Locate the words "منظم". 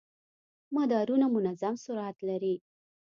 1.35-1.75